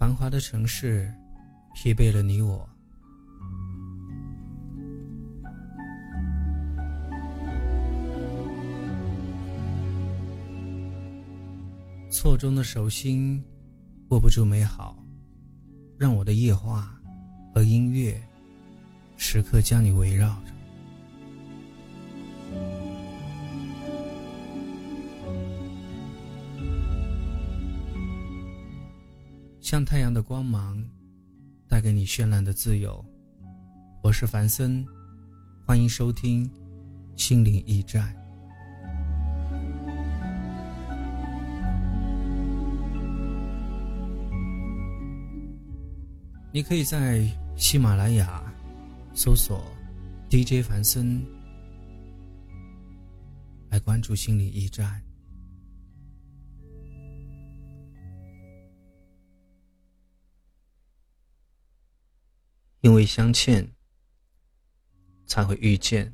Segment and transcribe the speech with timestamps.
[0.00, 1.12] 繁华的城市，
[1.74, 2.66] 疲惫了你我。
[12.10, 13.44] 错中的手心，
[14.08, 14.96] 握不住美好，
[15.98, 16.98] 让我的夜话
[17.54, 18.18] 和音乐，
[19.18, 20.59] 时刻将你围绕着。
[29.70, 30.84] 像太阳的光芒，
[31.68, 33.04] 带给你绚烂的自由。
[34.02, 34.84] 我是凡森，
[35.64, 36.50] 欢迎收听
[37.14, 38.12] 心灵驿站。
[46.50, 48.42] 你可以在喜马拉雅
[49.14, 49.64] 搜索
[50.28, 51.24] DJ 凡森，
[53.68, 55.00] 来关注心灵驿站。
[62.82, 63.66] 因为相欠，
[65.26, 66.10] 才会遇见。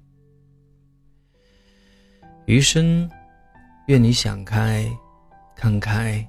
[2.46, 3.08] 余生，
[3.86, 4.84] 愿你想开、
[5.54, 6.26] 看开、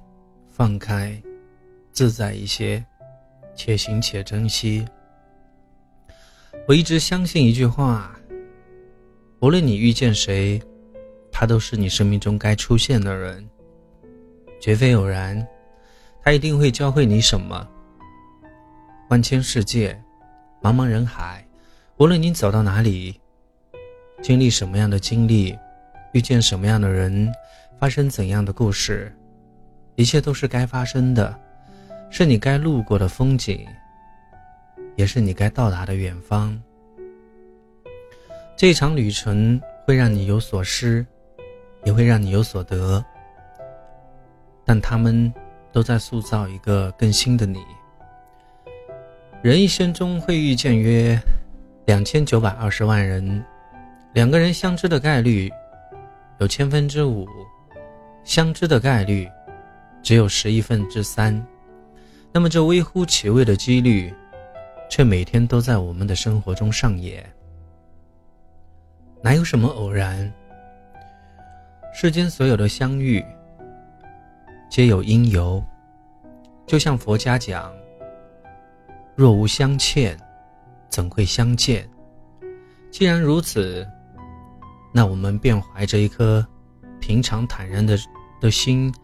[0.48, 1.20] 放开，
[1.90, 2.84] 自在一些，
[3.56, 4.86] 且行且珍惜。
[6.68, 8.16] 我一直相信一句话：
[9.40, 10.62] 无论你遇见谁，
[11.32, 13.48] 他都是你生命中该出现的人，
[14.60, 15.44] 绝非偶然。
[16.22, 17.68] 他一定会教会你什么。
[19.08, 20.00] 万千世界。
[20.60, 21.46] 茫茫人海，
[21.98, 23.20] 无论你走到哪里，
[24.20, 25.56] 经历什么样的经历，
[26.12, 27.32] 遇见什么样的人，
[27.78, 29.14] 发生怎样的故事，
[29.94, 31.38] 一切都是该发生的，
[32.10, 33.64] 是你该路过的风景，
[34.96, 36.60] 也是你该到达的远方。
[38.56, 41.06] 这场旅程会让你有所失，
[41.84, 43.04] 也会让你有所得，
[44.64, 45.32] 但他们
[45.70, 47.60] 都在塑造一个更新的你。
[49.40, 51.16] 人一生中会遇见约
[51.86, 53.44] 两千九百二十万人，
[54.12, 55.48] 两个人相知的概率
[56.40, 57.24] 有千分之五，
[58.24, 59.28] 相知的概率
[60.02, 61.40] 只有十亿分之三。
[62.32, 64.12] 那么这微乎其微的几率，
[64.90, 67.24] 却每天都在我们的生活中上演。
[69.22, 70.30] 哪有什么偶然？
[71.94, 73.24] 世间所有的相遇，
[74.68, 75.62] 皆有因由。
[76.66, 77.72] 就像佛家讲。
[79.18, 80.16] 若无相欠，
[80.88, 81.90] 怎会相见？
[82.88, 83.84] 既然如此，
[84.92, 86.46] 那我们便怀着一颗
[87.00, 87.98] 平常坦然的
[88.40, 88.94] 的心，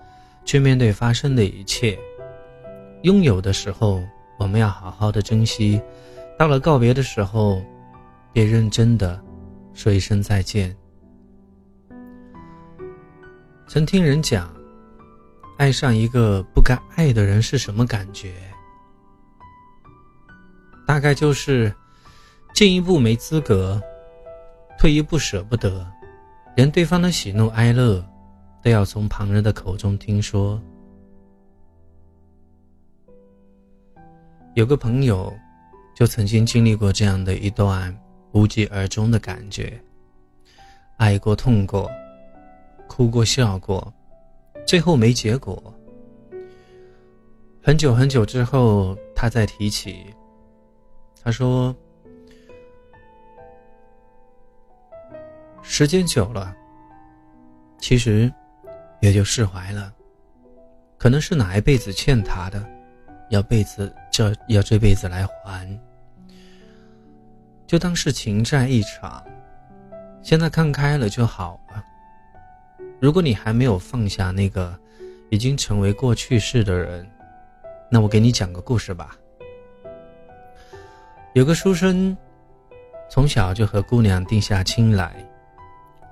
[0.44, 1.98] 去面对发生的一切。
[3.02, 4.04] 拥有的时候，
[4.38, 5.80] 我们要好好的珍惜；
[6.38, 7.60] 到了告别的时候，
[8.32, 9.20] 别认真的
[9.72, 10.72] 说一声再见。
[13.66, 14.48] 曾听人讲，
[15.58, 18.32] 爱上一个不该爱的人是什么感觉？
[20.86, 21.74] 大概就是
[22.54, 23.80] 进一步没资格，
[24.78, 25.86] 退一步舍不得，
[26.56, 28.04] 连对方的喜怒哀乐
[28.62, 30.60] 都要从旁人的口中听说。
[34.54, 35.32] 有个朋友
[35.96, 37.92] 就曾经经历过这样的一段
[38.32, 39.82] 无疾而终的感觉，
[40.96, 41.90] 爱过、痛过、
[42.86, 43.92] 哭过、笑过，
[44.66, 45.60] 最后没结果。
[47.62, 50.04] 很久很久之后，他再提起。
[51.24, 51.74] 他说
[55.62, 56.54] ：“时间久了，
[57.78, 58.30] 其实
[59.00, 59.90] 也就释怀了。
[60.98, 62.62] 可能是哪一辈子欠他的，
[63.30, 65.80] 要辈子这要这辈子来还，
[67.66, 69.24] 就当是情债一场。
[70.20, 71.82] 现在看开了就好了。
[73.00, 74.78] 如果你还没有放下那个
[75.30, 77.10] 已经成为过去式的人，
[77.90, 79.16] 那我给你讲个故事吧。”
[81.34, 82.16] 有个书生，
[83.10, 85.12] 从小就和姑娘定下亲来，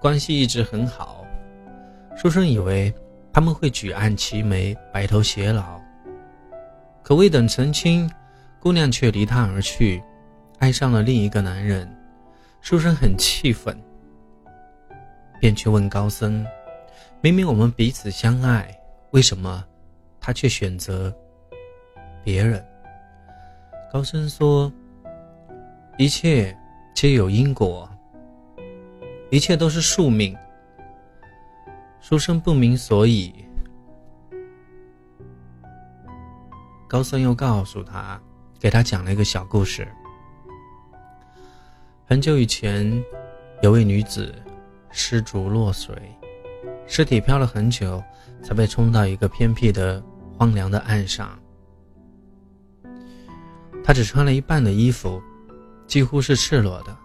[0.01, 1.25] 关系一直很好。
[2.17, 2.93] 书生以为
[3.33, 5.81] 他们会举案齐眉、白头偕老，
[7.05, 8.11] 可未等成亲，
[8.59, 10.03] 姑娘却离他而去，
[10.59, 11.89] 爱上了另一个男人。
[12.61, 13.81] 书生很气愤，
[15.39, 16.45] 便去问高僧
[17.23, 18.77] ：“明明我们彼此相爱，
[19.13, 19.65] 为什么
[20.21, 21.15] 他却选择
[22.25, 22.61] 别人？”
[23.93, 24.69] 高僧说。
[26.03, 26.53] 一切
[26.93, 27.89] 皆有因果，
[29.31, 30.37] 一切都是宿命。
[32.01, 33.33] 书生不明所以，
[36.89, 38.21] 高僧又告诉他，
[38.59, 39.87] 给他讲了一个小故事。
[42.05, 43.01] 很久以前，
[43.63, 44.35] 有位女子
[44.91, 45.95] 失足落水，
[46.85, 48.03] 尸体漂了很久，
[48.43, 50.03] 才被冲到一个偏僻的
[50.37, 51.39] 荒凉的岸上。
[53.85, 55.23] 他只穿了一半的衣服，
[55.87, 56.97] 几乎是赤裸的，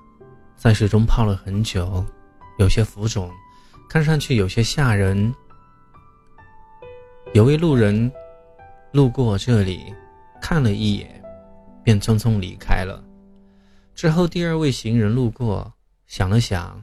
[0.56, 2.06] 在水中泡了很久，
[2.58, 3.32] 有些浮肿，
[3.90, 5.34] 看上去有些吓人。
[7.34, 8.12] 有位路人
[8.92, 9.94] 路过这里，
[10.42, 11.22] 看了一眼，
[11.84, 13.04] 便匆匆离开了。
[13.94, 15.72] 之后，第二位行人路过，
[16.06, 16.82] 想了想，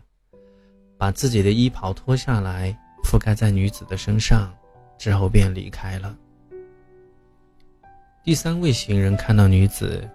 [0.98, 4.52] 把自己的衣袍脱下来覆盖在女子的身上，
[4.98, 6.14] 之后便离开了。
[8.22, 10.08] 第三位行人看到女子，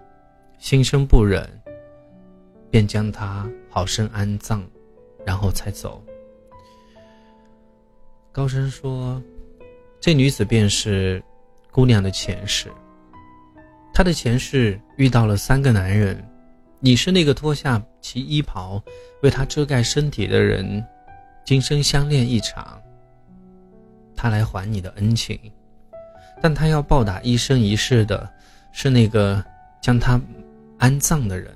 [0.58, 1.59] 心生不忍，
[2.70, 4.62] 便将她好生安葬，
[5.26, 6.02] 然后才走。
[8.32, 9.22] 高声说。
[10.02, 11.22] 这女子便是
[11.70, 12.72] 姑娘的前世。
[13.92, 16.26] 她的前世遇到了三个男人，
[16.78, 18.82] 你是那个脱下其衣袍
[19.20, 20.82] 为她遮盖身体的人，
[21.44, 22.80] 今生相恋一场。
[24.16, 25.38] 他来还你的恩情，
[26.40, 28.26] 但他要报答一生一世的，
[28.72, 29.44] 是那个
[29.82, 30.18] 将他
[30.78, 31.54] 安葬的人。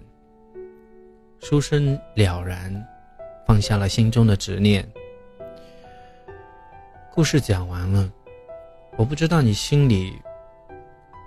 [1.45, 2.73] 书生了然，
[3.47, 4.83] 放下了心中的执念。
[7.13, 8.11] 故事讲完了。
[8.97, 10.19] 我不知道你心里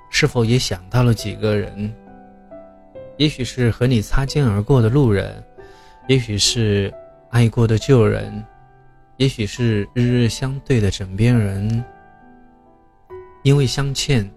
[0.09, 1.93] 是否也想到了几个人，
[3.17, 5.43] 也许是和你擦肩而过的路人，
[6.07, 6.91] 也许是
[7.29, 8.43] 爱过的旧人，
[9.17, 11.85] 也许是日日相对的枕边人。
[13.43, 14.27] 因为相欠，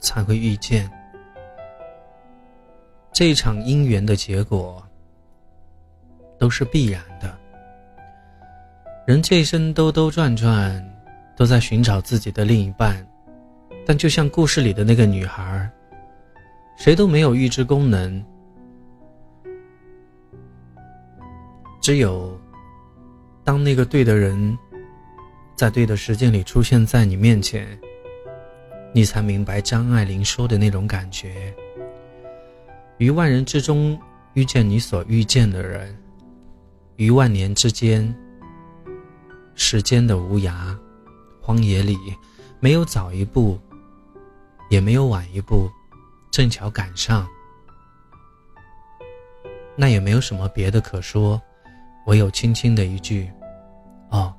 [0.00, 0.90] 才会遇见。
[3.12, 4.82] 这一场姻缘的结果，
[6.38, 7.38] 都是必然的。
[9.06, 10.86] 人这一生兜兜转转。
[11.36, 12.94] 都在寻找自己的另一半，
[13.86, 15.66] 但就像故事里的那个女孩，
[16.76, 18.22] 谁都没有预知功能。
[21.80, 22.38] 只有
[23.42, 24.54] 当那个对的人，
[25.56, 27.66] 在对的时间里出现在你面前，
[28.92, 31.54] 你才明白张爱玲说的那种感觉：
[33.00, 33.98] 于万人之中
[34.34, 35.96] 遇见你所遇见的人，
[36.96, 38.14] 于万年之间，
[39.54, 40.78] 时间的无涯。
[41.40, 41.96] 荒野里，
[42.60, 43.58] 没有早一步，
[44.68, 45.66] 也没有晚一步，
[46.30, 47.26] 正巧赶上。
[49.74, 51.40] 那也没有什么别的可说，
[52.04, 53.30] 唯有轻轻的一句
[54.12, 54.30] ：“哦，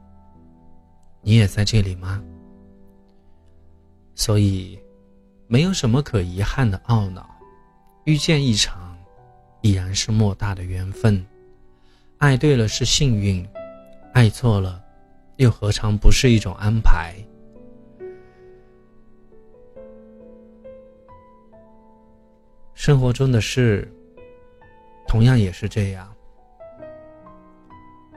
[1.24, 2.22] 你也在这里吗？”
[4.14, 4.80] 所以，
[5.48, 7.28] 没有什么可遗憾的懊恼。
[8.06, 8.98] 遇见一场，
[9.62, 11.24] 已然是莫大的缘分。
[12.18, 13.48] 爱对了是幸运，
[14.14, 14.82] 爱错了。
[15.38, 17.16] 又何尝不是一种安排？
[22.74, 23.92] 生活中的事，
[25.08, 26.12] 同样也是这样。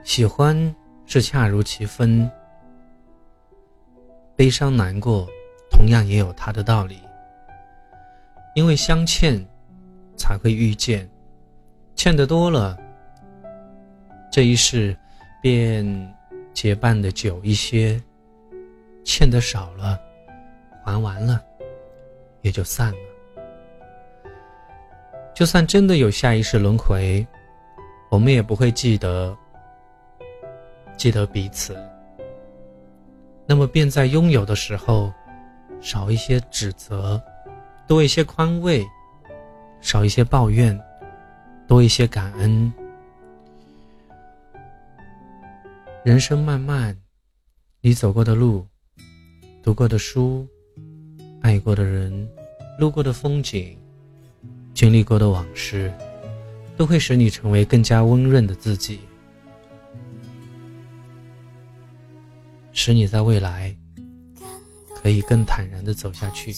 [0.03, 2.29] 喜欢是恰如其分，
[4.35, 5.27] 悲伤难过，
[5.71, 6.99] 同样也有它的道理。
[8.55, 9.43] 因为相欠，
[10.25, 11.07] 才会遇见，
[11.93, 12.75] 欠的多了，
[14.31, 14.97] 这一世
[15.39, 15.85] 便。
[16.55, 18.01] 结伴的久一些，
[19.03, 19.99] 欠的少了，
[20.85, 21.43] 还完了，
[22.43, 24.31] 也就散了。
[25.33, 27.27] 就算真的有下一世轮回，
[28.09, 29.37] 我们也不会记得，
[30.95, 31.77] 记得彼此。
[33.45, 35.11] 那么，便在拥有的时候，
[35.81, 37.21] 少一些指责，
[37.85, 38.81] 多一些宽慰；
[39.85, 40.75] 少一些抱怨，
[41.67, 42.73] 多一些感恩。
[46.03, 46.97] 人生漫漫，
[47.81, 48.65] 你走过的路、
[49.61, 50.47] 读过的书、
[51.43, 52.27] 爱过的人、
[52.79, 53.77] 路过的风景、
[54.73, 55.93] 经历过的往事，
[56.75, 59.01] 都会使你成为更加温润的自己，
[62.71, 63.77] 使你在未来
[64.95, 66.51] 可以更坦然的走下去。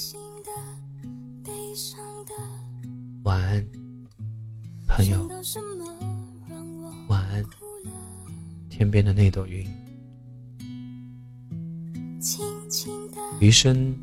[8.77, 9.67] 天边的那朵云，
[13.39, 13.97] 余生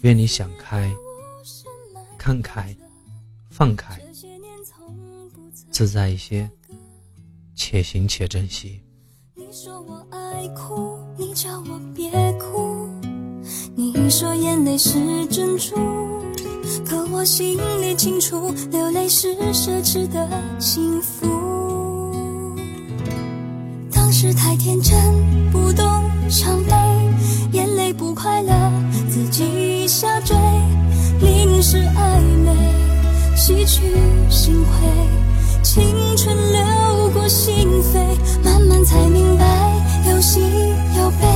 [0.00, 0.92] 愿你想开、
[2.18, 2.76] 看开、
[3.48, 4.02] 放开，
[5.70, 6.50] 自在一些，
[7.54, 8.82] 且行且珍惜。
[9.36, 12.10] 你说我爱哭，你叫我别
[12.40, 12.88] 哭。
[13.76, 15.76] 你说眼泪是珍珠，
[16.84, 21.65] 可我心里清楚，流泪是奢侈的幸福。
[24.18, 24.96] 是太天真，
[25.52, 25.84] 不懂
[26.26, 26.72] 伤悲，
[27.52, 28.54] 眼泪不快乐，
[29.10, 30.34] 自己下坠，
[31.20, 32.50] 淋湿暧昧，
[33.36, 33.82] 洗去
[34.30, 34.88] 心灰，
[35.62, 35.84] 青
[36.16, 37.98] 春流过心扉，
[38.42, 39.44] 慢慢才明白，
[40.10, 41.26] 有喜有悲，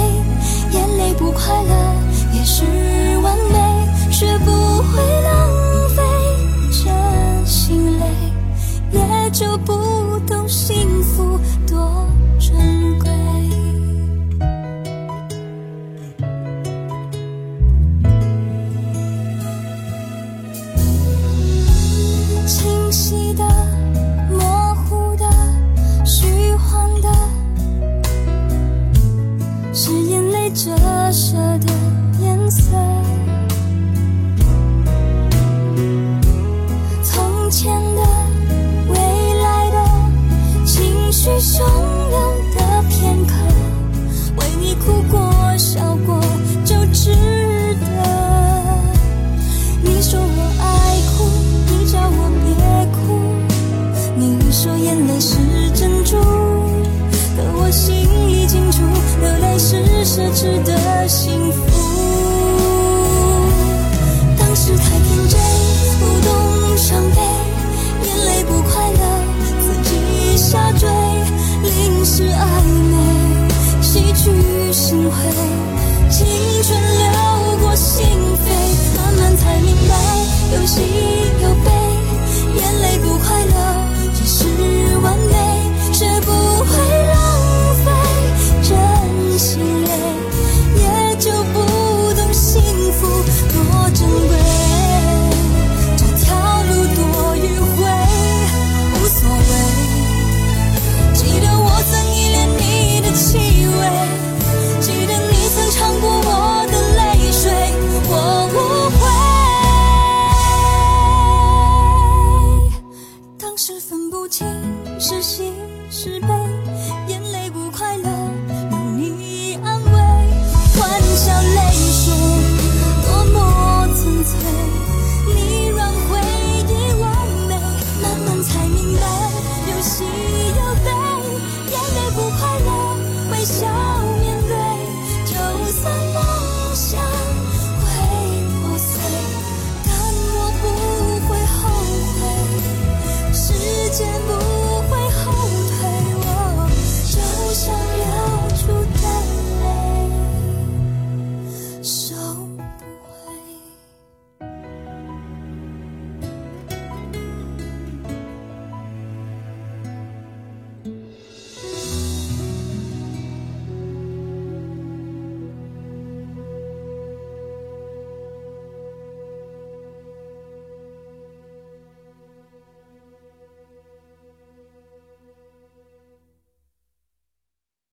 [0.72, 1.94] 眼泪不快乐
[2.32, 2.64] 也是
[3.22, 5.39] 完美，学不会浪。
[60.20, 60.59] 的枝